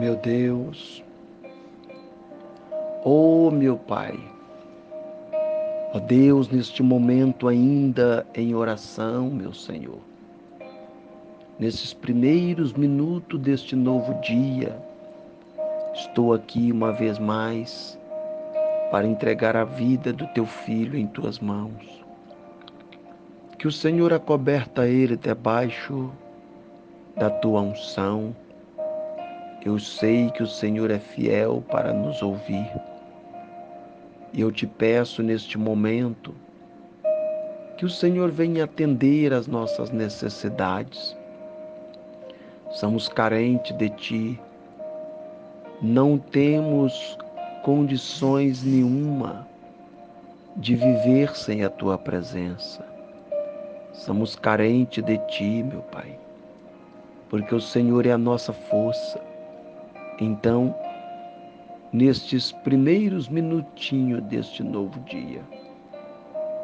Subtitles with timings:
[0.00, 1.04] Meu Deus,
[3.04, 4.18] oh meu Pai,
[5.92, 9.98] ó Deus, neste momento ainda em oração, meu Senhor,
[11.58, 14.74] nesses primeiros minutos deste novo dia,
[15.92, 17.98] estou aqui uma vez mais
[18.90, 22.02] para entregar a vida do teu filho em tuas mãos.
[23.58, 26.10] Que o Senhor acoberta ele debaixo
[27.14, 28.34] da tua unção
[29.64, 32.70] eu sei que o Senhor é fiel para nos ouvir.
[34.32, 36.34] E eu te peço neste momento
[37.76, 41.16] que o Senhor venha atender às nossas necessidades.
[42.70, 44.40] Somos carentes de Ti,
[45.82, 47.18] não temos
[47.62, 49.46] condições nenhuma
[50.56, 52.84] de viver sem a Tua presença.
[53.92, 56.18] Somos carentes de Ti, meu Pai,
[57.28, 59.29] porque o Senhor é a nossa força.
[60.20, 60.74] Então,
[61.90, 65.40] nestes primeiros minutinhos deste novo dia,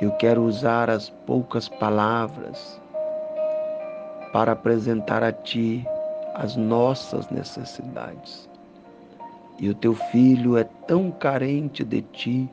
[0.00, 2.80] eu quero usar as poucas palavras
[4.32, 5.84] para apresentar a Ti
[6.34, 8.48] as nossas necessidades.
[9.58, 12.48] E o teu filho é tão carente de Ti,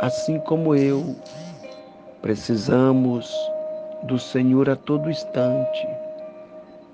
[0.00, 1.14] assim como eu.
[2.22, 3.30] Precisamos
[4.04, 5.86] do Senhor a todo instante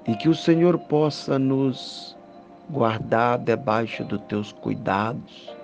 [0.09, 2.16] e que o Senhor possa nos
[2.71, 5.55] guardar debaixo dos teus cuidados,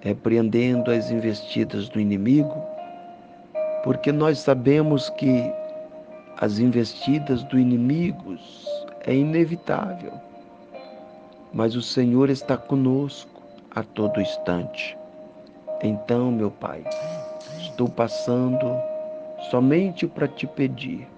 [0.00, 2.54] repreendendo as investidas do inimigo,
[3.82, 5.50] porque nós sabemos que
[6.36, 8.36] as investidas do inimigo
[9.06, 10.12] é inevitável,
[11.52, 13.42] mas o Senhor está conosco
[13.74, 14.96] a todo instante.
[15.82, 16.84] Então, meu Pai,
[17.60, 18.66] estou passando
[19.50, 21.08] somente para te pedir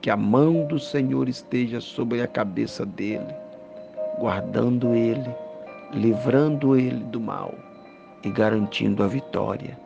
[0.00, 3.43] que a mão do Senhor esteja sobre a cabeça dele
[4.18, 5.34] guardando ele,
[5.92, 7.54] livrando ele do mal
[8.22, 9.78] e garantindo a vitória.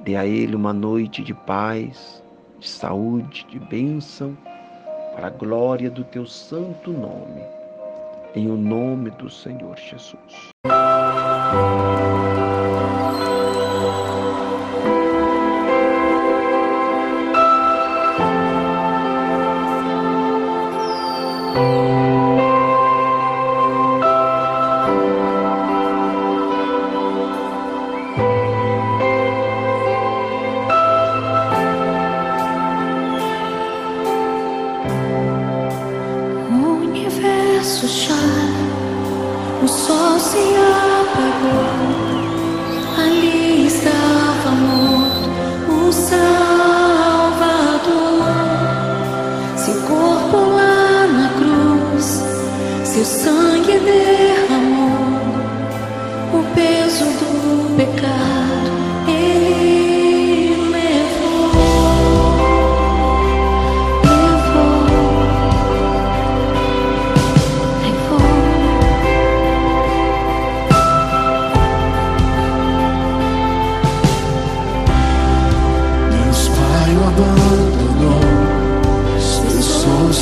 [0.00, 2.22] Dê a ele uma noite de paz,
[2.58, 4.36] de saúde, de bênção,
[5.14, 7.42] para a glória do teu santo nome,
[8.34, 10.50] em o nome do Senhor Jesus.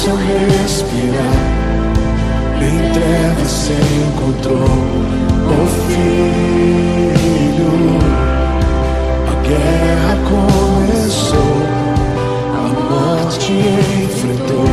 [0.04, 1.40] Seu respirar.
[2.60, 4.78] Em trevas se encontrou
[5.48, 7.72] o filho.
[9.30, 11.56] A guerra começou,
[12.54, 13.52] a morte
[14.04, 14.72] enfrentou.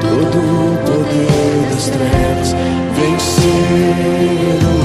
[0.00, 2.50] Todo o poder das trevas
[2.96, 4.77] venceu.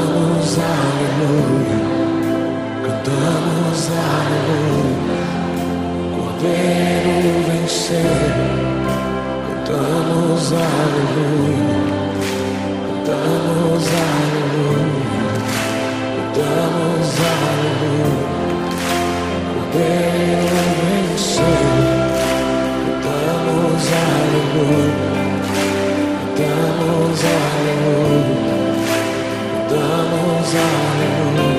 [0.00, 1.78] Cantamos aleluia,
[2.82, 5.24] cantamos aleluia.
[6.16, 7.14] Cordeiro
[7.46, 8.32] vencer,
[9.46, 11.80] cantamos aleluia,
[13.04, 14.99] cantamos aleluia.
[31.10, 31.49] Cantamos aleluia, cantamos aleluia.